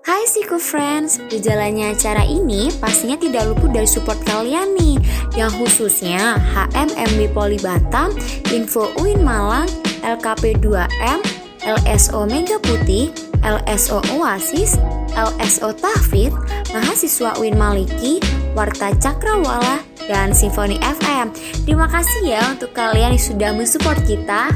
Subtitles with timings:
[0.00, 4.96] Hai Siku Friends, di jalannya acara ini pastinya tidak luput dari support kalian nih.
[5.36, 8.16] Yang khususnya HMMB Poli Batam,
[8.48, 9.68] Info UIN Malang,
[10.00, 11.20] LKP 2M,
[11.64, 13.12] LSO Mega Putih,
[13.44, 14.80] LSO Oasis,
[15.12, 16.32] LSO Tahfid,
[16.72, 18.24] mahasiswa UIN Maliki,
[18.56, 21.30] Warta Cakrawala, dan Simfoni FM
[21.62, 24.50] Terima kasih ya untuk kalian yang sudah mensupport kita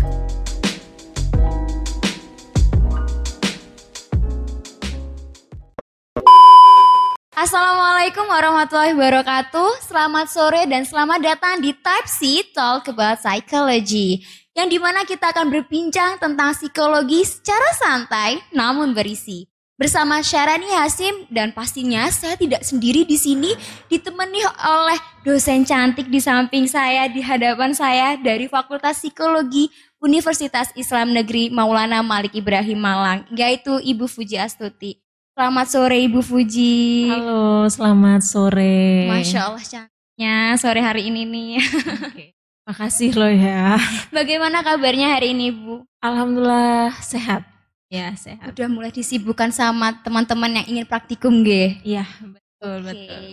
[7.44, 9.84] Assalamualaikum warahmatullahi wabarakatuh.
[9.84, 14.24] Selamat sore dan selamat datang di Type C Talk About Psychology
[14.56, 19.44] Yang di mana kita akan berbincang tentang psikologi secara santai namun berisi.
[19.76, 23.52] Bersama Syarani Hasim dan pastinya saya tidak sendiri di sini
[23.92, 29.68] Ditemani oleh dosen cantik di samping saya di hadapan saya dari Fakultas Psikologi
[30.00, 35.03] Universitas Islam Negeri Maulana Malik Ibrahim Malang Yaitu Ibu Fuji Astuti
[35.34, 37.10] Selamat sore Ibu Fuji.
[37.10, 39.10] Halo, selamat sore.
[39.10, 41.58] Masya Allah cantiknya sore hari ini nih.
[42.06, 42.26] Oke.
[42.70, 43.74] Makasih loh ya.
[44.14, 45.82] Bagaimana kabarnya hari ini Bu?
[45.98, 47.42] Alhamdulillah sehat.
[47.90, 48.54] Ya sehat.
[48.54, 51.82] Udah mulai disibukkan sama teman-teman yang ingin praktikum ge.
[51.82, 52.86] Iya betul Oke.
[52.94, 53.24] betul.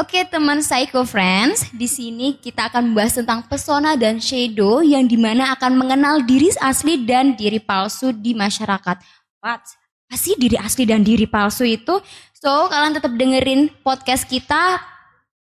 [0.00, 5.20] Oke teman Psycho Friends, di sini kita akan membahas tentang pesona dan shadow yang di
[5.20, 8.96] mana akan mengenal diri asli dan diri palsu di masyarakat.
[9.44, 9.83] What?
[10.08, 12.00] Apa sih diri asli dan diri palsu itu?
[12.36, 14.78] So kalian tetap dengerin podcast kita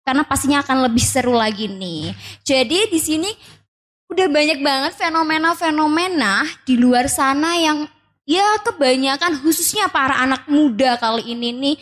[0.03, 2.11] karena pastinya akan lebih seru lagi nih.
[2.43, 3.29] Jadi di sini
[4.09, 7.85] udah banyak banget fenomena-fenomena di luar sana yang
[8.25, 11.75] ya kebanyakan khususnya para anak muda kali ini nih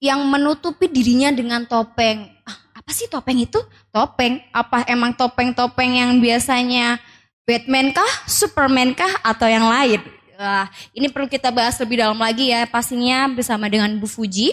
[0.00, 2.28] yang menutupi dirinya dengan topeng.
[2.44, 3.60] Ah, apa sih topeng itu?
[3.88, 4.42] Topeng.
[4.52, 7.00] Apa emang topeng-topeng yang biasanya
[7.46, 10.02] Batman kah, Superman kah, atau yang lain?
[10.36, 14.52] Wah, ini perlu kita bahas lebih dalam lagi ya, pastinya bersama dengan Bu Fuji.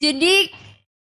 [0.00, 0.48] Jadi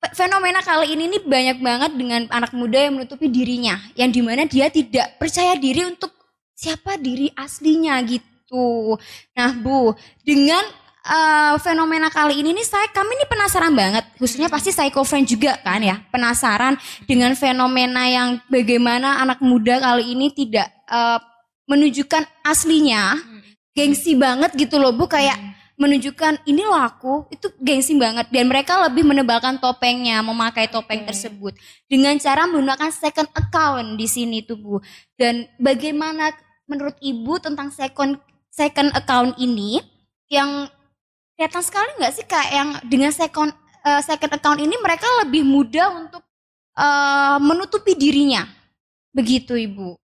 [0.01, 4.25] fe- fenomena kali ini nih banyak banget dengan anak muda yang menutupi dirinya, yang di
[4.25, 6.09] mana dia tidak percaya diri untuk
[6.57, 8.97] siapa diri aslinya gitu.
[9.37, 9.93] Nah Bu,
[10.25, 10.65] dengan
[11.05, 15.61] eh, fenomena kali ini nih saya kami ini penasaran banget, khususnya pasti psycho friend juga
[15.61, 21.21] kan ya, penasaran dengan fenomena yang bagaimana anak muda kali ini tidak eh,
[21.65, 23.17] menunjukkan aslinya,
[23.75, 25.05] gengsi banget gitu loh Bu.
[25.05, 25.37] Kayak
[25.75, 27.27] menunjukkan ini loh aku.
[27.29, 28.31] Itu gengsi banget.
[28.31, 31.53] Dan mereka lebih menebalkan topengnya memakai topeng tersebut.
[31.85, 34.75] Dengan cara menggunakan second account di sini tuh Bu.
[35.19, 36.31] Dan bagaimana
[36.65, 38.17] menurut Ibu tentang second
[38.49, 39.83] second account ini?
[40.31, 40.71] Yang
[41.35, 43.51] kelihatan sekali nggak sih kayak yang dengan second
[43.83, 46.23] eh, second account ini mereka lebih mudah untuk
[46.79, 48.47] eh, menutupi dirinya.
[49.11, 50.04] Begitu Ibu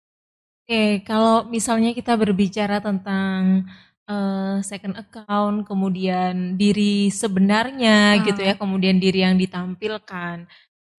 [0.69, 3.65] Oke, kalau misalnya kita berbicara tentang
[4.05, 8.25] eh, second account, kemudian diri sebenarnya Ah.
[8.25, 10.45] gitu ya, kemudian diri yang ditampilkan,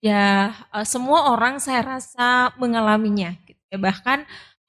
[0.02, 3.34] ya eh, semua orang saya rasa mengalaminya.
[3.46, 3.78] Gitu ya.
[3.82, 4.20] Bahkan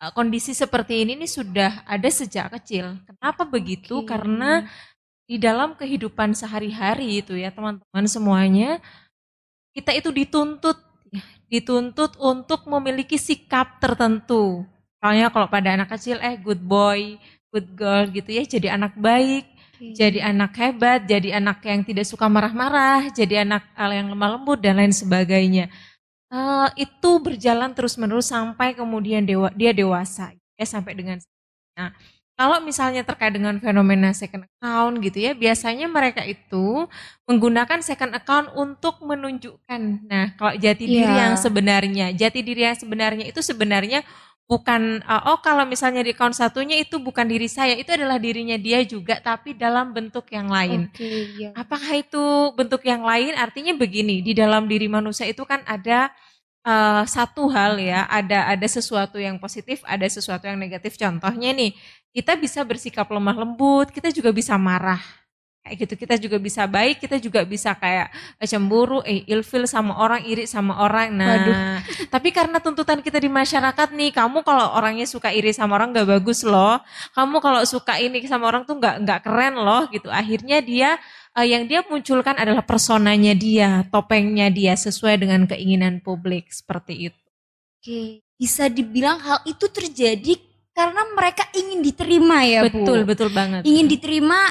[0.04, 2.96] eh, kondisi seperti ini nih sudah ada sejak kecil.
[3.08, 4.04] Kenapa begitu?
[4.04, 4.12] Oke.
[4.12, 4.64] Karena
[5.28, 8.80] di dalam kehidupan sehari-hari itu ya teman-teman semuanya
[9.76, 10.76] kita itu dituntut
[11.14, 11.22] ya,
[11.52, 14.66] dituntut untuk memiliki sikap tertentu.
[15.00, 17.16] Soalnya kalau pada anak kecil eh good boy,
[17.48, 19.48] good girl gitu ya jadi anak baik,
[19.96, 24.76] jadi anak hebat, jadi anak yang tidak suka marah-marah, jadi anak yang lemah lembut dan
[24.76, 25.72] lain sebagainya.
[26.30, 31.18] Eh, itu berjalan terus-menerus sampai kemudian dewa, dia dewasa ya sampai dengan
[31.74, 31.90] nah
[32.38, 36.86] kalau misalnya terkait dengan fenomena second account gitu ya biasanya mereka itu
[37.26, 41.18] menggunakan second account untuk menunjukkan nah kalau jati diri Iya.
[41.26, 44.06] yang sebenarnya jati diri yang sebenarnya itu sebenarnya
[44.50, 48.58] bukan uh, oh kalau misalnya di account satunya itu bukan diri saya itu adalah dirinya
[48.58, 51.06] dia juga tapi dalam bentuk yang lain Oke,
[51.38, 51.54] iya.
[51.54, 53.38] Apakah itu bentuk yang lain?
[53.38, 56.10] Artinya begini, di dalam diri manusia itu kan ada
[56.66, 60.98] eh, satu hal ya, ada ada sesuatu yang positif, ada sesuatu yang negatif.
[60.98, 61.76] Contohnya nih,
[62.10, 65.00] kita bisa bersikap lemah lembut, kita juga bisa marah.
[65.60, 68.08] Kayak gitu, kita juga bisa baik, kita juga bisa kayak
[68.40, 71.12] eh, cemburu, eh ilfil sama orang, iri sama orang.
[71.12, 71.56] Nah, Waduh.
[72.14, 76.08] tapi karena tuntutan kita di masyarakat nih, kamu kalau orangnya suka iri sama orang gak
[76.08, 76.80] bagus loh.
[77.12, 80.08] Kamu kalau suka ini sama orang tuh nggak nggak keren loh gitu.
[80.08, 80.96] Akhirnya dia
[81.36, 87.20] eh, yang dia munculkan adalah personanya dia, topengnya dia sesuai dengan keinginan publik seperti itu.
[87.80, 90.40] Oke, bisa dibilang hal itu terjadi
[90.72, 92.80] karena mereka ingin diterima ya Bu.
[92.80, 93.64] betul betul banget.
[93.68, 94.48] Ingin diterima,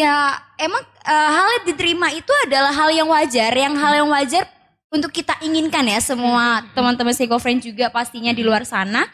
[0.00, 4.44] ya emang eh, hal yang diterima itu adalah hal yang wajar, yang hal yang wajar
[4.90, 9.06] untuk kita inginkan ya semua teman-teman Psycho Friend juga pastinya di luar sana.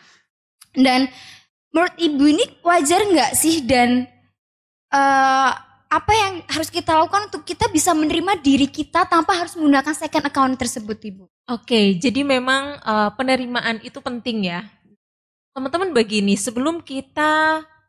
[0.73, 1.11] Dan
[1.75, 4.07] menurut ibu ini wajar nggak sih dan
[4.95, 5.51] uh,
[5.91, 10.23] apa yang harus kita lakukan untuk kita bisa menerima diri kita tanpa harus menggunakan second
[10.31, 11.25] account tersebut, Ibu?
[11.51, 14.63] Oke, jadi memang uh, penerimaan itu penting ya.
[15.51, 17.80] Teman-teman begini, sebelum kita uh,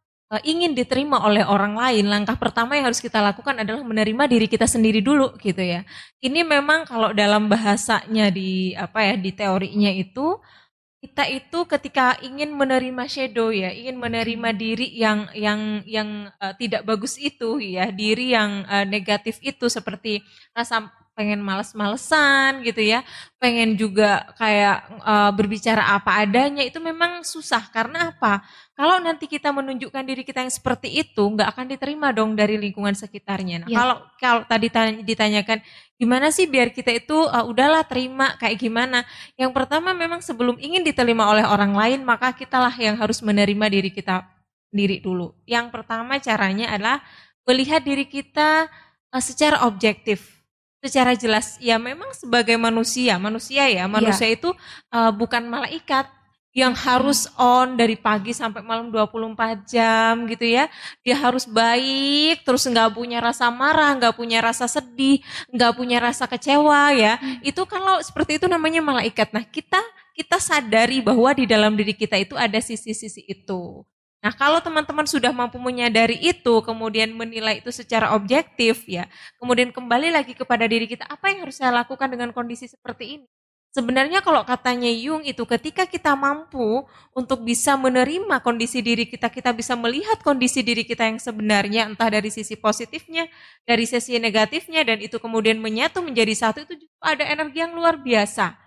[0.48, 4.64] ingin diterima oleh orang lain, langkah pertama yang harus kita lakukan adalah menerima diri kita
[4.64, 5.84] sendiri dulu gitu ya.
[6.24, 10.40] Ini memang kalau dalam bahasanya di apa ya di teorinya itu
[11.02, 16.86] kita itu ketika ingin menerima shadow ya, ingin menerima diri yang yang yang uh, tidak
[16.86, 20.22] bagus itu ya, diri yang uh, negatif itu seperti
[20.54, 23.06] rasa pengen males-malesan gitu ya,
[23.38, 28.42] pengen juga kayak uh, berbicara apa adanya itu memang susah karena apa?
[28.74, 32.98] Kalau nanti kita menunjukkan diri kita yang seperti itu, nggak akan diterima dong dari lingkungan
[32.98, 33.64] sekitarnya.
[33.64, 33.78] Nah, ya.
[33.78, 34.68] kalau kalau tadi
[35.06, 35.62] ditanyakan
[36.02, 39.06] gimana sih biar kita itu uh, udahlah terima kayak gimana?
[39.38, 43.94] Yang pertama memang sebelum ingin diterima oleh orang lain, maka kitalah yang harus menerima diri
[43.94, 44.26] kita
[44.74, 45.38] diri dulu.
[45.46, 47.06] Yang pertama caranya adalah
[47.46, 48.66] melihat diri kita
[49.14, 50.41] uh, secara objektif
[50.82, 54.36] secara jelas ya memang sebagai manusia manusia ya manusia ya.
[54.36, 54.50] itu
[54.90, 56.10] uh, bukan malaikat
[56.52, 60.68] yang harus on dari pagi sampai malam 24 jam gitu ya.
[61.00, 66.28] Dia harus baik, terus nggak punya rasa marah, nggak punya rasa sedih, nggak punya rasa
[66.28, 67.16] kecewa ya.
[67.16, 67.40] Hmm.
[67.40, 69.32] Itu kalau seperti itu namanya malaikat.
[69.32, 69.80] Nah kita
[70.12, 73.88] kita sadari bahwa di dalam diri kita itu ada sisi-sisi itu.
[74.22, 79.10] Nah, kalau teman-teman sudah mampu menyadari itu, kemudian menilai itu secara objektif ya,
[79.42, 83.28] kemudian kembali lagi kepada diri kita, apa yang harus saya lakukan dengan kondisi seperti ini?
[83.72, 86.84] Sebenarnya kalau katanya Jung itu ketika kita mampu
[87.16, 92.12] untuk bisa menerima kondisi diri kita, kita bisa melihat kondisi diri kita yang sebenarnya entah
[92.12, 93.32] dari sisi positifnya,
[93.64, 98.61] dari sisi negatifnya dan itu kemudian menyatu menjadi satu itu ada energi yang luar biasa.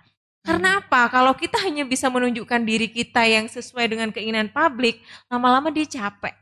[0.44, 0.80] Karena hmm.
[0.84, 1.02] apa?
[1.08, 5.00] Kalau kita hanya bisa menunjukkan diri kita yang sesuai dengan keinginan publik,
[5.32, 6.36] lama-lama dia capek.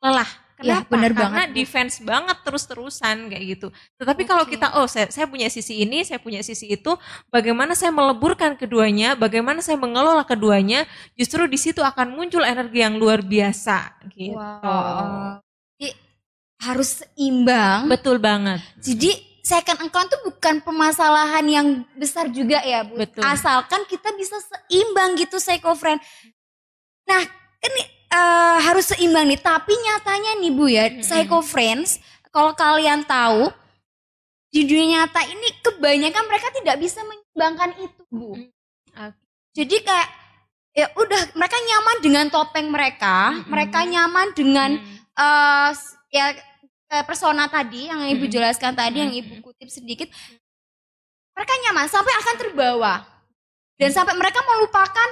[0.00, 0.48] Lelah.
[0.58, 0.82] Iya, Kenapa?
[0.82, 1.48] Ya, bener Karena banget.
[1.54, 3.68] defense banget terus-terusan kayak gitu.
[3.94, 4.30] Tetapi okay.
[4.34, 6.98] kalau kita, oh saya, saya punya sisi ini, saya punya sisi itu,
[7.30, 10.82] bagaimana saya meleburkan keduanya, bagaimana saya mengelola keduanya,
[11.14, 14.02] justru di situ akan muncul energi yang luar biasa.
[14.10, 14.34] Gitu.
[14.34, 15.38] Wow.
[15.78, 15.94] Jadi,
[16.58, 17.86] harus imbang.
[17.86, 18.58] Betul banget.
[18.82, 21.66] Jadi second account tuh bukan permasalahan yang
[21.96, 23.00] besar juga ya Bu.
[23.00, 23.24] Betul.
[23.24, 25.96] Asalkan kita bisa seimbang gitu psycho friend.
[27.08, 27.24] Nah
[27.64, 29.40] ini uh, harus seimbang nih.
[29.40, 31.00] Tapi nyatanya nih Bu ya mm-hmm.
[31.00, 31.96] psycho friends
[32.28, 33.48] kalau kalian tahu
[34.52, 38.36] di dunia nyata ini kebanyakan mereka tidak bisa menyeimbangkan itu Bu.
[38.92, 39.12] Okay.
[39.56, 40.08] Jadi kayak
[40.76, 43.48] ya udah mereka nyaman dengan topeng mereka, mm-hmm.
[43.48, 45.16] mereka nyaman dengan mm-hmm.
[45.16, 45.72] uh,
[46.12, 46.36] ya
[47.04, 50.08] persona tadi yang ibu jelaskan tadi yang ibu kutip sedikit
[51.36, 52.94] mereka nyaman sampai akan terbawa
[53.78, 55.08] dan sampai mereka melupakan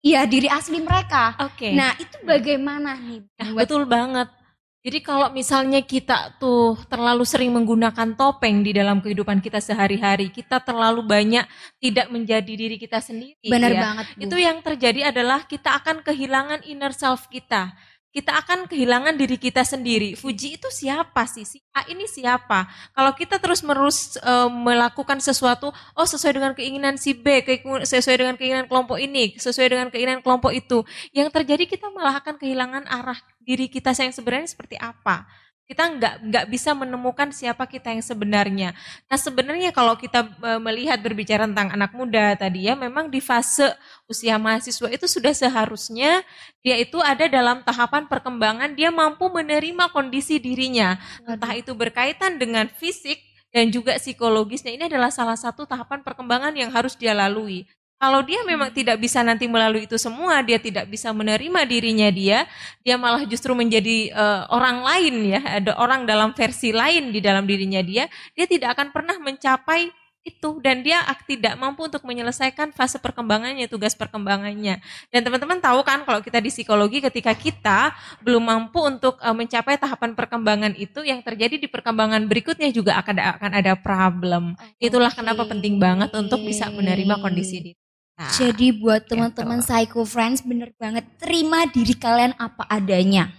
[0.00, 1.36] ya diri asli mereka.
[1.44, 1.68] Oke.
[1.68, 1.72] Okay.
[1.76, 3.20] Nah itu bagaimana nih?
[3.36, 4.32] Nah, betul banget.
[4.78, 10.62] Jadi kalau misalnya kita tuh terlalu sering menggunakan topeng di dalam kehidupan kita sehari-hari, kita
[10.62, 11.44] terlalu banyak
[11.82, 13.42] tidak menjadi diri kita sendiri.
[13.42, 13.80] Benar ya.
[13.84, 14.06] banget.
[14.16, 14.20] Bu.
[14.24, 17.74] Itu yang terjadi adalah kita akan kehilangan inner self kita
[18.08, 20.16] kita akan kehilangan diri kita sendiri.
[20.16, 21.44] Fuji itu siapa sih?
[21.44, 22.64] Si A ini siapa?
[22.96, 27.44] Kalau kita terus menerus e, melakukan sesuatu, oh sesuai dengan keinginan si B,
[27.84, 30.82] sesuai dengan keinginan kelompok ini, sesuai dengan keinginan kelompok itu,
[31.12, 35.28] yang terjadi kita malah akan kehilangan arah diri kita yang sebenarnya seperti apa.
[35.68, 38.72] Kita nggak nggak bisa menemukan siapa kita yang sebenarnya.
[39.04, 43.76] Nah sebenarnya kalau kita e, melihat berbicara tentang anak muda tadi ya, memang di fase
[44.08, 46.24] usia mahasiswa itu sudah seharusnya
[46.64, 50.96] dia itu ada dalam tahapan perkembangan dia mampu menerima kondisi dirinya,
[51.28, 53.20] entah itu berkaitan dengan fisik
[53.52, 54.72] dan juga psikologisnya.
[54.72, 57.68] Ini adalah salah satu tahapan perkembangan yang harus dia lalui.
[57.98, 62.46] Kalau dia memang tidak bisa nanti melalui itu semua, dia tidak bisa menerima dirinya dia,
[62.86, 67.42] dia malah justru menjadi uh, orang lain ya, ada orang dalam versi lain di dalam
[67.42, 68.06] dirinya dia,
[68.38, 69.90] dia tidak akan pernah mencapai
[70.22, 74.78] itu dan dia tidak mampu untuk menyelesaikan fase perkembangannya, tugas perkembangannya.
[75.08, 79.80] Dan teman-teman tahu kan kalau kita di psikologi ketika kita belum mampu untuk uh, mencapai
[79.80, 84.54] tahapan perkembangan itu yang terjadi di perkembangan berikutnya juga akan ada, akan ada problem.
[84.76, 87.87] Itulah kenapa penting banget untuk bisa menerima kondisi diri.
[88.18, 89.14] Nah, Jadi buat gitu.
[89.14, 89.70] teman-teman gitu.
[89.70, 93.30] Psycho Friends bener banget terima diri kalian apa adanya.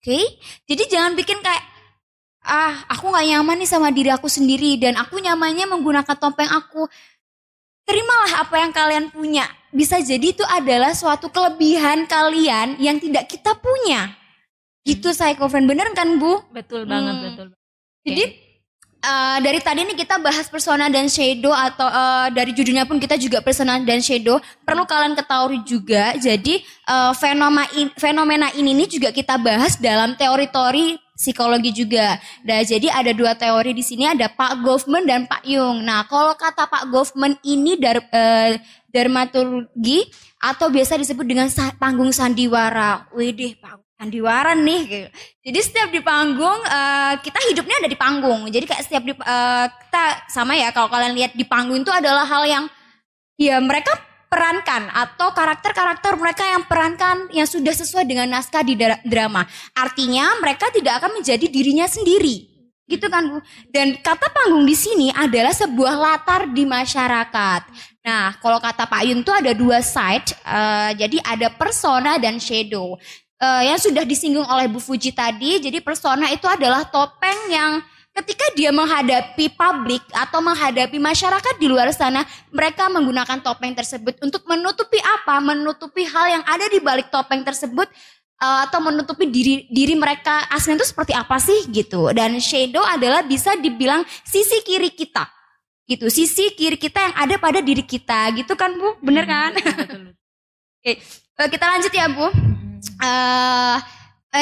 [0.00, 0.16] Oke?
[0.16, 0.24] Okay?
[0.64, 1.64] Jadi jangan bikin kayak
[2.40, 6.88] ah aku nggak nyaman nih sama diri aku sendiri dan aku nyamannya menggunakan topeng aku.
[7.84, 9.44] Terimalah apa yang kalian punya.
[9.70, 14.16] Bisa jadi itu adalah suatu kelebihan kalian yang tidak kita punya.
[14.88, 15.18] Gitu hmm.
[15.20, 16.40] Psycho Friend bener kan Bu?
[16.48, 17.24] Betul banget, hmm.
[17.28, 17.46] betul.
[18.08, 18.24] Jadi
[19.06, 23.14] uh, dari tadi nih kita bahas persona dan shadow atau uh, dari judulnya pun kita
[23.14, 24.42] juga persona dan shadow.
[24.66, 26.18] Perlu kalian ketahui juga.
[26.18, 26.60] Jadi
[26.90, 32.20] uh, fenomena in, fenomena ini nih juga kita bahas dalam teori-teori psikologi juga.
[32.44, 35.80] Nah, jadi ada dua teori di sini ada Pak Goffman dan Pak Jung.
[35.80, 38.52] Nah, kalau kata Pak Goffman ini dar, uh,
[38.92, 40.04] dermatologi
[40.36, 41.48] atau biasa disebut dengan
[41.80, 43.08] panggung sandiwara.
[43.16, 45.08] Widih, panggung sandiwara nih gitu.
[45.50, 48.40] Jadi setiap di panggung uh, kita hidupnya ada di panggung.
[48.52, 52.28] Jadi kayak setiap di uh, kita sama ya kalau kalian lihat di panggung itu adalah
[52.28, 52.64] hal yang
[53.40, 58.76] ya mereka perankan atau karakter-karakter mereka yang perankan yang sudah sesuai dengan naskah di
[59.06, 59.48] drama.
[59.72, 62.52] Artinya mereka tidak akan menjadi dirinya sendiri.
[62.86, 63.42] Gitu kan Bu?
[63.74, 67.62] Dan kata panggung di sini adalah sebuah latar di masyarakat.
[68.06, 72.94] Nah, kalau kata Pak Yun itu ada dua side, uh, jadi ada persona dan shadow
[73.40, 75.60] uh, yang sudah disinggung oleh Bu Fuji tadi.
[75.60, 77.80] Jadi persona itu adalah topeng yang
[78.16, 84.44] ketika dia menghadapi publik atau menghadapi masyarakat di luar sana, mereka menggunakan topeng tersebut untuk
[84.48, 85.36] menutupi apa?
[85.44, 87.88] Menutupi hal yang ada di balik topeng tersebut
[88.40, 92.08] uh, atau menutupi diri diri mereka aslinya itu seperti apa sih gitu.
[92.16, 95.28] Dan shadow adalah bisa dibilang sisi kiri kita.
[95.86, 98.98] Gitu, sisi kiri kita yang ada pada diri kita gitu kan Bu?
[98.98, 99.50] Bener hmm, kan?
[100.82, 100.96] Oke, okay.
[101.44, 102.32] Kita lanjut ya Bu
[103.00, 103.78] uh,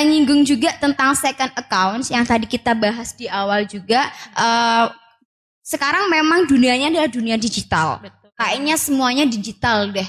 [0.03, 4.11] nyinggung juga tentang second accounts yang tadi kita bahas di awal juga.
[4.35, 4.91] Uh,
[5.63, 8.03] sekarang memang dunianya adalah dunia digital.
[8.03, 8.31] Betul.
[8.35, 10.09] Kayaknya semuanya digital deh.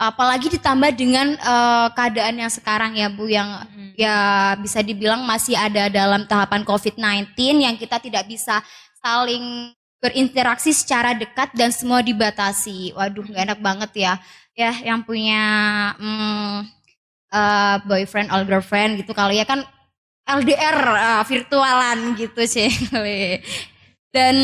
[0.00, 3.94] Apalagi ditambah dengan uh, keadaan yang sekarang ya Bu yang hmm.
[3.94, 4.16] ya
[4.58, 8.58] bisa dibilang masih ada dalam tahapan COVID-19 yang kita tidak bisa
[8.98, 9.70] saling
[10.02, 12.90] berinteraksi secara dekat dan semua dibatasi.
[12.98, 14.12] Waduh, gak enak banget ya.
[14.52, 15.42] Ya, yang punya
[15.96, 16.66] hmm,
[17.30, 19.46] uh, boyfriend or girlfriend gitu kali ya.
[19.46, 19.62] Kan
[20.26, 22.70] LDR uh, eh, virtualan gitu sih
[24.14, 24.36] dan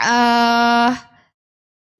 [0.00, 0.90] uh,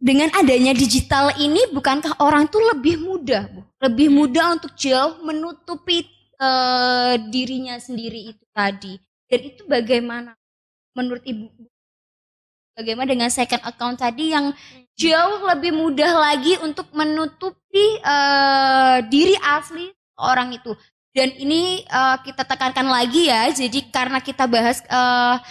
[0.01, 3.61] dengan adanya digital ini bukankah orang tuh lebih mudah bu?
[3.81, 6.09] Lebih mudah untuk jauh menutupi
[6.41, 8.97] uh, dirinya sendiri itu tadi.
[9.29, 10.33] Dan itu bagaimana
[10.97, 11.53] menurut ibu
[12.77, 14.55] bagaimana dengan second account tadi yang
[14.97, 19.89] jauh lebih mudah lagi untuk menutupi uh, diri asli
[20.21, 20.77] orang itu.
[21.11, 25.43] Dan ini uh, kita tekankan lagi ya, jadi karena kita bahas uh,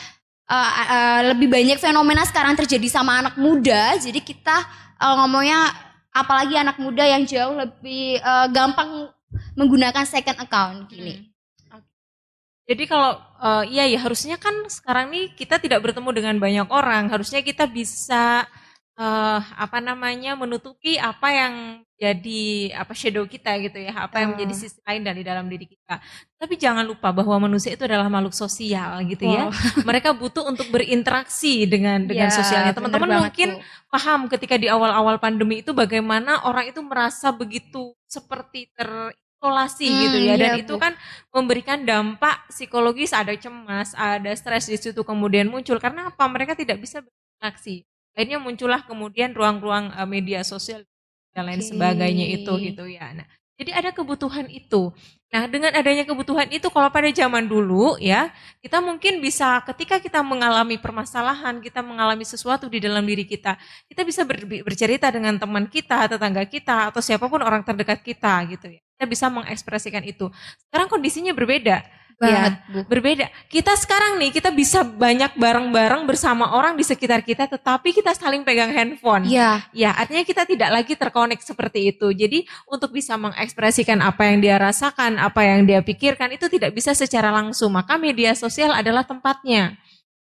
[0.47, 4.55] uh, uh, lebih banyak fenomena sekarang terjadi sama anak muda, jadi kita
[5.03, 5.67] uh, ngomongnya
[6.15, 9.11] apalagi anak muda yang jauh lebih uh, gampang
[9.53, 11.19] menggunakan second account gini.
[11.19, 11.28] Hmm.
[12.69, 17.09] Jadi kalau uh, iya ya harusnya kan sekarang nih kita tidak bertemu dengan banyak orang,
[17.09, 18.45] harusnya kita bisa
[18.93, 21.53] uh, apa namanya menutupi apa yang
[21.97, 25.97] jadi apa shadow kita gitu ya, apa yang menjadi sisi lain dari dalam diri kita.
[26.38, 29.49] Tapi jangan lupa bahwa manusia itu adalah makhluk sosial gitu ya.
[29.89, 32.77] Mereka butuh untuk berinteraksi dengan dengan ya, sosialnya.
[32.77, 33.65] Teman-teman mungkin tuh.
[33.89, 38.69] paham ketika di awal-awal pandemi itu bagaimana orang itu merasa begitu seperti
[39.39, 40.84] terisolasi hmm, gitu ya dan iya, itu Bu.
[40.84, 40.93] kan
[41.31, 46.84] memberikan dampak psikologis ada cemas ada stres di situ kemudian muncul karena apa mereka tidak
[46.84, 47.88] bisa berinteraksi
[48.19, 50.84] akhirnya muncullah kemudian ruang-ruang uh, media sosial
[51.31, 51.69] dan lain okay.
[51.72, 53.15] sebagainya itu gitu ya.
[53.15, 53.27] Nah,
[53.59, 54.95] jadi ada kebutuhan itu.
[55.29, 58.31] Nah, dengan adanya kebutuhan itu kalau pada zaman dulu ya,
[58.63, 63.59] kita mungkin bisa ketika kita mengalami permasalahan, kita mengalami sesuatu di dalam diri kita,
[63.91, 68.47] kita bisa ber, bercerita dengan teman kita, tetangga kita atau siapa pun orang terdekat kita
[68.47, 68.79] gitu ya.
[68.95, 70.31] Kita bisa mengekspresikan itu.
[70.65, 71.83] Sekarang kondisinya berbeda
[72.19, 72.81] banget, ya.
[72.85, 73.25] Berbeda.
[73.47, 78.43] Kita sekarang nih kita bisa banyak bareng-bareng bersama orang di sekitar kita tetapi kita saling
[78.43, 79.25] pegang handphone.
[79.25, 79.63] Iya.
[79.71, 82.11] Ya, artinya kita tidak lagi terkonek seperti itu.
[82.11, 86.91] Jadi untuk bisa mengekspresikan apa yang dia rasakan, apa yang dia pikirkan itu tidak bisa
[86.91, 87.71] secara langsung.
[87.71, 89.79] Maka media sosial adalah tempatnya.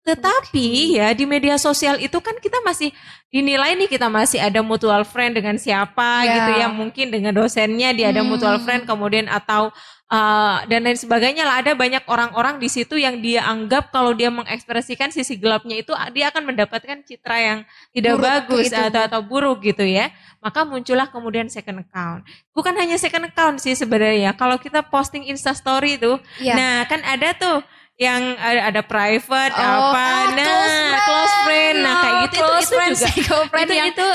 [0.07, 2.95] Tetapi ya di media sosial itu kan kita masih
[3.27, 6.35] dinilai nih kita masih ada mutual friend dengan siapa yeah.
[6.39, 8.31] gitu ya mungkin dengan dosennya dia ada hmm.
[8.31, 9.75] mutual friend kemudian atau
[10.11, 11.63] uh, dan lain sebagainya lah.
[11.63, 16.31] Ada banyak orang-orang di situ yang dia anggap kalau dia mengekspresikan sisi gelapnya itu dia
[16.31, 17.59] akan mendapatkan citra yang
[17.95, 18.79] tidak buruk bagus itu.
[18.79, 20.11] atau atau buruk gitu ya.
[20.43, 22.23] Maka muncullah kemudian second account.
[22.55, 24.35] Bukan hanya second account sih sebenarnya.
[24.39, 26.57] Kalau kita posting insta story itu yeah.
[26.57, 27.59] nah kan ada tuh
[27.97, 31.77] yang ada, ada private oh, apa oh, nah close friend, close friend.
[31.81, 32.45] nah kayak gitu.
[32.45, 33.89] Oh, itu, itu juga itu, yang...
[33.89, 34.09] itu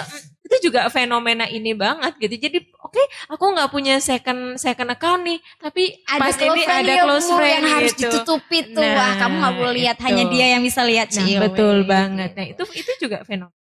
[0.52, 2.36] itu juga fenomena ini banget gitu.
[2.36, 6.94] Jadi oke okay, aku nggak punya second second account nih tapi ada pas ini ada
[7.08, 7.76] close friend yang gitu.
[7.80, 10.06] harus ditutupi tuh nah, wah kamu nggak boleh lihat itu.
[10.12, 13.56] hanya dia yang bisa lihat nah, betul banget nah itu itu juga fenomena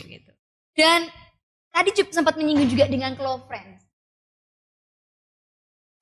[0.00, 0.32] gitu
[0.72, 1.12] dan
[1.68, 3.84] tadi sempat menyinggung juga dengan close friends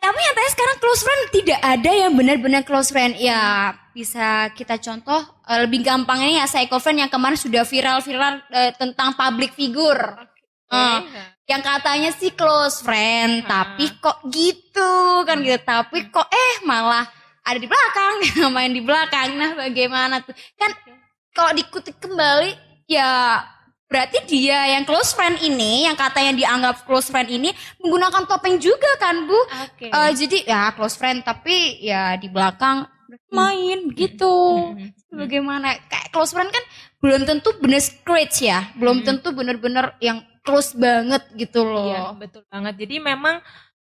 [0.03, 3.15] Tapi nyatanya sekarang close friend tidak ada yang benar-benar close friend.
[3.23, 8.75] Ya bisa kita contoh uh, lebih gampangnya ya psycho friend yang kemarin sudah viral-viral uh,
[8.75, 10.27] tentang public figure.
[10.67, 11.07] Uh,
[11.53, 15.61] yang katanya sih close friend, tapi kok gitu kan gitu.
[15.61, 17.05] Tapi kok eh malah
[17.45, 18.15] ada di belakang,
[18.57, 19.37] main di belakang.
[19.37, 20.33] Nah bagaimana tuh?
[20.57, 20.73] Kan
[21.37, 22.57] kalau dikutik kembali
[22.89, 23.41] ya
[23.85, 27.53] berarti dia yang close friend ini, yang katanya dianggap close friend ini
[27.85, 29.37] menggunakan topeng juga kan bu?
[29.69, 29.93] Oke.
[29.93, 32.89] Uh, jadi ya close friend tapi ya di belakang
[33.29, 34.73] main gitu.
[35.13, 35.77] Bagaimana?
[35.93, 36.65] Kayak close friend kan
[37.05, 41.91] belum tentu bener scratch ya, belum tentu bener-bener yang close banget gitu loh.
[41.91, 42.75] Iya, betul banget.
[42.83, 43.39] Jadi memang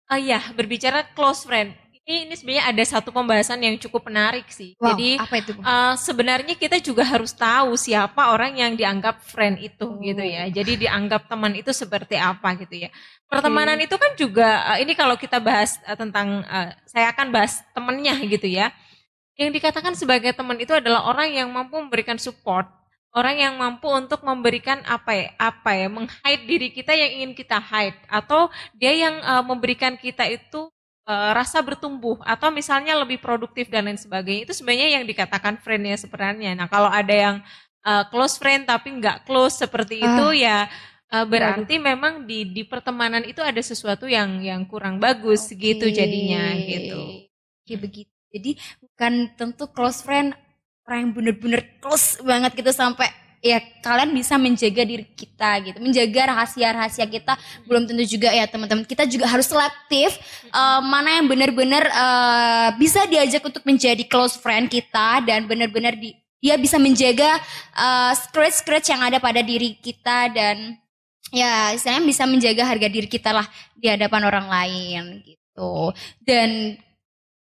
[0.10, 1.74] uh, ya berbicara close friend.
[2.10, 4.74] Ini, ini sebenarnya ada satu pembahasan yang cukup menarik sih.
[4.82, 5.52] Wow, Jadi apa itu?
[5.62, 10.02] Uh, sebenarnya kita juga harus tahu siapa orang yang dianggap friend itu Oh.
[10.02, 10.50] gitu ya.
[10.50, 12.90] Jadi dianggap teman itu seperti apa gitu ya.
[13.30, 17.62] Pertemanan itu kan juga uh, ini kalau kita bahas uh, tentang uh, saya akan bahas
[17.78, 18.74] temennya gitu ya.
[19.38, 22.66] Yang dikatakan sebagai teman itu adalah orang yang mampu memberikan support,
[23.14, 27.58] orang yang mampu untuk memberikan apa ya, apa ya, meng-hide diri kita yang ingin kita
[27.58, 30.70] hide atau dia yang uh, memberikan kita itu
[31.10, 34.46] uh, rasa bertumbuh atau misalnya lebih produktif dan lain sebagainya.
[34.46, 36.54] Itu sebenarnya yang dikatakan friendnya sebenarnya.
[36.54, 37.36] Nah, kalau ada yang
[37.86, 40.70] uh, close friend tapi nggak close seperti itu ya
[41.14, 45.96] uh, berarti memang di di pertemanan itu ada sesuatu yang yang kurang bagus gitu Oke.
[45.96, 47.30] jadinya gitu.
[47.66, 48.14] Oke begitu.
[48.30, 50.38] Jadi bukan tentu close friend
[50.90, 56.34] orang yang bener-bener close banget gitu sampai ya kalian bisa menjaga diri kita gitu, menjaga
[56.34, 57.38] rahasia-rahasia kita.
[57.70, 58.84] Belum tentu juga ya teman-teman.
[58.84, 60.18] Kita juga harus selektif
[60.50, 66.18] eh, mana yang benar-benar eh, bisa diajak untuk menjadi close friend kita dan benar-benar di,
[66.42, 67.38] dia bisa menjaga
[67.78, 70.76] eh, scratch-scratch yang ada pada diri kita dan
[71.30, 73.46] ya istilahnya bisa menjaga harga diri kita lah
[73.78, 75.94] di hadapan orang lain gitu.
[76.26, 76.76] Dan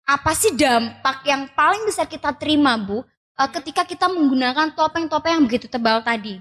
[0.07, 3.03] apa sih dampak yang paling bisa kita terima Bu
[3.39, 6.39] eh, ketika kita menggunakan topeng-topeng yang begitu tebal tadi?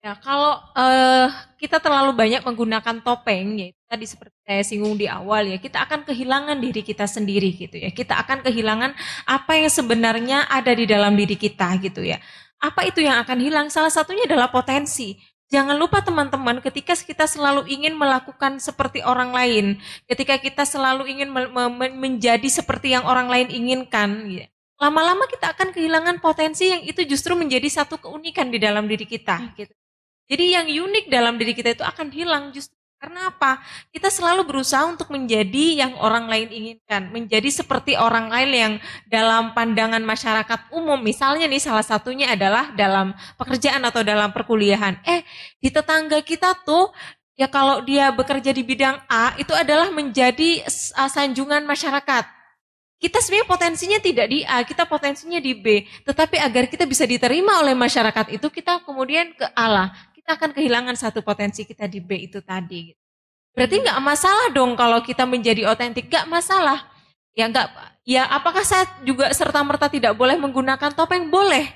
[0.00, 1.28] Ya, kalau eh,
[1.60, 6.08] kita terlalu banyak menggunakan topeng, ya tadi seperti saya singgung di awal ya, kita akan
[6.08, 7.92] kehilangan diri kita sendiri gitu ya.
[7.92, 8.96] Kita akan kehilangan
[9.28, 12.16] apa yang sebenarnya ada di dalam diri kita gitu ya.
[12.60, 13.66] Apa itu yang akan hilang?
[13.68, 15.20] Salah satunya adalah potensi.
[15.50, 21.28] Jangan lupa teman-teman, ketika kita selalu ingin melakukan seperti orang lain, ketika kita selalu ingin
[21.28, 24.46] me- me- menjadi seperti yang orang lain inginkan, ya,
[24.80, 29.52] lama-lama kita akan kehilangan potensi yang itu justru menjadi satu keunikan di dalam diri kita.
[29.52, 29.70] Gitu.
[30.30, 33.64] Jadi yang unik dalam diri kita itu akan hilang justru karena apa?
[33.88, 38.72] Kita selalu berusaha untuk menjadi yang orang lain inginkan, menjadi seperti orang lain yang
[39.08, 41.00] dalam pandangan masyarakat umum.
[41.00, 45.00] Misalnya nih salah satunya adalah dalam pekerjaan atau dalam perkuliahan.
[45.08, 45.24] Eh,
[45.56, 46.92] di tetangga kita tuh
[47.40, 50.60] ya kalau dia bekerja di bidang A itu adalah menjadi
[51.00, 52.39] uh, sanjungan masyarakat.
[53.00, 55.88] Kita sebenarnya potensinya tidak di A, kita potensinya di B.
[56.04, 59.88] Tetapi agar kita bisa diterima oleh masyarakat itu, kita kemudian ke A lah.
[60.12, 62.92] Kita akan kehilangan satu potensi kita di B itu tadi.
[63.56, 66.92] Berarti nggak masalah dong kalau kita menjadi otentik, nggak masalah.
[67.32, 67.72] Ya nggak,
[68.04, 71.32] ya apakah saya juga serta merta tidak boleh menggunakan topeng?
[71.32, 71.72] Boleh.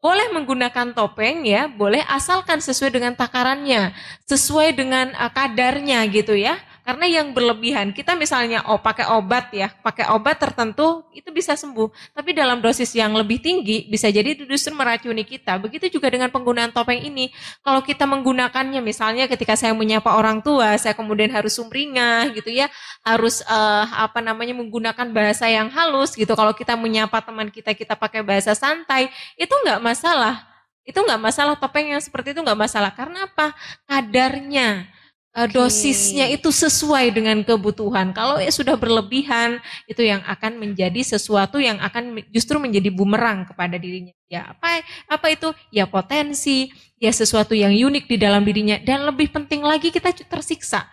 [0.00, 3.92] Boleh menggunakan topeng ya, boleh asalkan sesuai dengan takarannya,
[4.24, 6.56] sesuai dengan uh, kadarnya gitu ya.
[6.90, 11.86] Karena yang berlebihan, kita misalnya oh pakai obat ya, pakai obat tertentu itu bisa sembuh.
[12.10, 15.54] Tapi dalam dosis yang lebih tinggi bisa jadi itu justru meracuni kita.
[15.62, 17.30] Begitu juga dengan penggunaan topeng ini.
[17.62, 22.66] Kalau kita menggunakannya misalnya ketika saya menyapa orang tua, saya kemudian harus sumringah gitu ya,
[23.06, 26.34] harus eh, apa namanya menggunakan bahasa yang halus gitu.
[26.34, 30.42] Kalau kita menyapa teman kita, kita pakai bahasa santai, itu nggak masalah.
[30.82, 32.90] Itu nggak masalah topeng yang seperti itu nggak masalah.
[32.90, 33.54] Karena apa?
[33.86, 34.98] Kadarnya
[35.36, 38.10] eh, dosisnya itu sesuai dengan kebutuhan.
[38.10, 43.78] Kalau ya sudah berlebihan, itu yang akan menjadi sesuatu yang akan justru menjadi bumerang kepada
[43.78, 44.14] dirinya.
[44.30, 45.50] Ya apa apa itu?
[45.74, 50.86] Ya potensi, ya sesuatu yang unik di dalam dirinya dan lebih penting lagi kita tersiksa.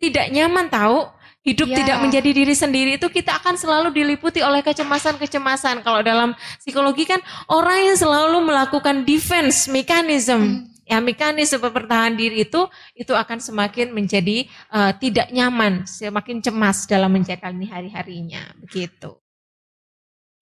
[0.00, 1.06] Tidak nyaman tahu
[1.42, 1.76] hidup Ya.
[1.82, 5.82] tidak menjadi diri sendiri itu kita akan selalu diliputi oleh kecemasan-kecemasan.
[5.82, 7.18] Kalau dalam psikologi kan
[7.50, 12.66] orang yang selalu melakukan defense mechanism ya mekanisme pertahanan diri itu
[12.98, 19.22] itu akan semakin menjadi eh, tidak nyaman, semakin cemas dalam menjalani hari-harinya begitu.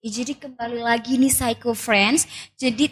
[0.01, 2.25] Ya, jadi kembali lagi nih Psycho Friends,
[2.57, 2.89] jadi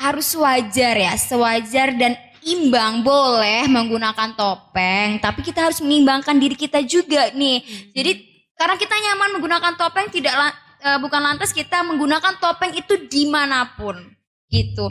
[0.00, 6.80] harus wajar ya, sewajar dan imbang boleh menggunakan topeng, tapi kita harus mengimbangkan diri kita
[6.88, 7.60] juga nih.
[7.92, 8.12] Jadi
[8.56, 10.32] karena kita nyaman menggunakan topeng, tidak
[10.80, 14.00] eh, bukan lantas kita menggunakan topeng itu di mana pun,
[14.48, 14.88] gitu.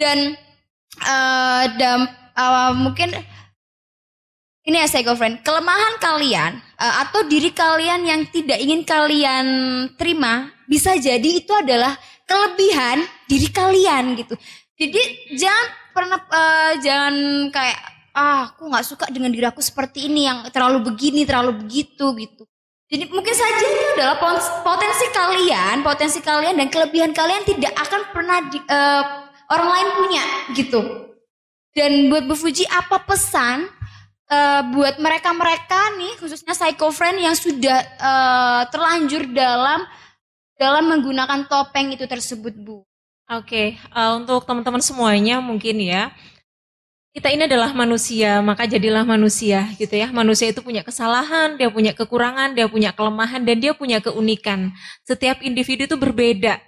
[0.00, 0.32] Dan
[1.02, 3.10] eh, mungkin
[4.64, 9.46] ini ya saya friend, kelemahan kalian uh, atau diri kalian yang tidak ingin kalian
[10.00, 11.92] terima bisa jadi itu adalah
[12.24, 14.32] kelebihan diri kalian gitu.
[14.80, 15.02] Jadi
[15.36, 17.14] jangan pernah uh, jangan
[17.52, 17.78] kayak
[18.16, 22.48] ah aku nggak suka dengan diri aku seperti ini yang terlalu begini terlalu begitu gitu.
[22.88, 24.16] Jadi mungkin saja itu adalah
[24.64, 30.24] potensi kalian, potensi kalian dan kelebihan kalian tidak akan pernah di, uh, orang lain punya
[30.56, 30.80] gitu.
[31.74, 33.66] Dan buat Bu Fuji apa pesan
[34.30, 39.82] uh, buat mereka-mereka nih khususnya psycho friend yang sudah uh, terlanjur dalam
[40.54, 42.86] dalam menggunakan topeng itu tersebut Bu.
[43.24, 46.12] Oke, okay, uh, eh, untuk teman-teman semuanya mungkin ya
[47.14, 50.10] kita ini adalah manusia, maka jadilah manusia gitu ya.
[50.10, 54.74] Manusia itu punya kesalahan, dia punya kekurangan, dia punya kelemahan, dan dia punya keunikan.
[55.06, 56.58] Setiap individu itu berbeda.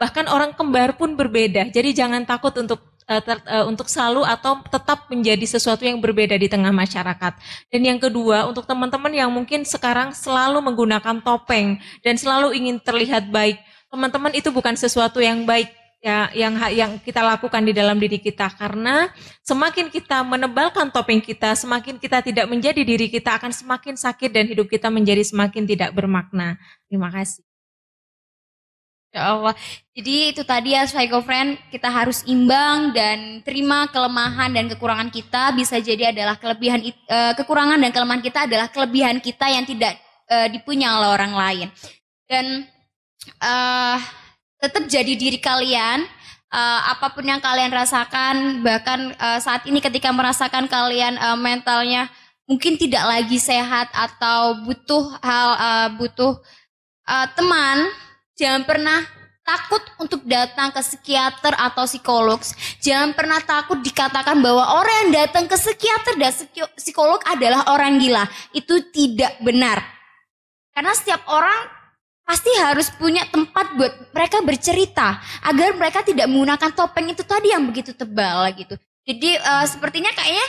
[0.00, 1.70] Bahkan orang kembar pun berbeda.
[1.70, 6.34] Jadi jangan takut untuk uh, ter, uh, untuk selalu atau tetap menjadi sesuatu yang berbeda
[6.36, 7.32] di tengah masyarakat.
[7.70, 13.28] Dan yang kedua, untuk teman-teman yang mungkin sekarang selalu menggunakan topeng dan selalu ingin terlihat
[13.28, 13.60] baik,
[13.92, 15.70] teman-teman itu bukan sesuatu yang baik
[16.04, 19.08] ya yang yang kita lakukan di dalam diri kita karena
[19.40, 24.44] semakin kita menebalkan topeng kita, semakin kita tidak menjadi diri kita akan semakin sakit dan
[24.44, 26.60] hidup kita menjadi semakin tidak bermakna.
[26.92, 27.53] Terima kasih.
[29.14, 29.54] Ya Allah.
[29.94, 35.54] Jadi itu tadi ya Psycho Friend, kita harus imbang dan terima kelemahan dan kekurangan kita
[35.54, 39.94] bisa jadi adalah kelebihan uh, kekurangan dan kelemahan kita adalah kelebihan kita yang tidak
[40.26, 41.68] uh, dipunya oleh orang lain.
[42.26, 42.66] Dan
[43.38, 44.02] uh,
[44.58, 46.02] tetap jadi diri kalian
[46.50, 52.10] uh, apa pun yang kalian rasakan bahkan uh, saat ini ketika merasakan kalian uh, mentalnya
[52.50, 56.34] mungkin tidak lagi sehat atau butuh hal uh, butuh
[57.06, 57.94] uh, teman
[58.34, 59.02] Jangan pernah
[59.44, 62.40] takut untuk datang ke psikiater atau psikolog.
[62.80, 66.32] Jangan pernah takut dikatakan bahwa orang yang datang ke psikiater dan
[66.74, 68.24] psikolog adalah orang gila.
[68.56, 69.84] Itu tidak benar.
[70.74, 71.70] Karena setiap orang
[72.24, 77.68] pasti harus punya tempat buat mereka bercerita agar mereka tidak menggunakan topeng itu tadi yang
[77.68, 78.74] begitu tebal gitu.
[79.04, 80.48] Jadi uh, sepertinya kayaknya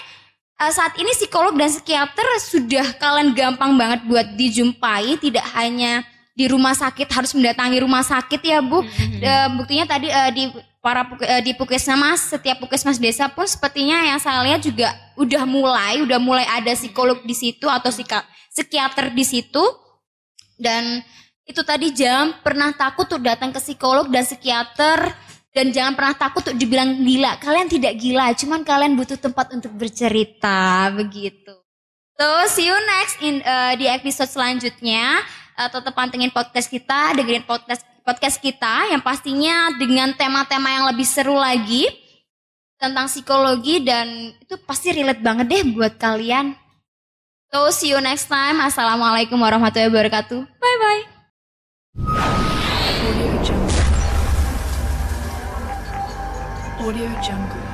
[0.63, 6.51] uh, saat ini psikolog dan psikiater sudah kalian gampang banget buat dijumpai, tidak hanya di
[6.51, 8.83] rumah sakit harus mendatangi rumah sakit ya Bu.
[8.83, 9.23] Mm-hmm.
[9.23, 10.43] E, buktinya tadi e, di
[10.83, 16.03] para e, di Pukesmas setiap Pukesmas desa pun sepertinya yang saya lihat juga udah mulai
[16.03, 17.87] udah mulai ada psikolog di situ atau
[18.51, 19.63] psikiater di situ
[20.59, 20.99] dan
[21.47, 25.15] itu tadi jangan pernah takut untuk datang ke psikolog dan psikiater
[25.55, 27.39] dan jangan pernah takut untuk dibilang gila.
[27.39, 31.55] Kalian tidak gila, cuman kalian butuh tempat untuk bercerita begitu.
[32.19, 35.23] So see you next in uh, di episode selanjutnya
[35.55, 41.07] uh, tetap pantengin podcast kita, dengerin podcast podcast kita yang pastinya dengan tema-tema yang lebih
[41.07, 41.89] seru lagi
[42.77, 46.53] tentang psikologi dan itu pasti relate banget deh buat kalian.
[47.49, 48.61] So see you next time.
[48.61, 50.39] Assalamualaikum warahmatullahi wabarakatuh.
[50.43, 51.03] Bye bye.
[53.05, 53.83] Audio Jungle.
[56.83, 57.64] Audio Jungle.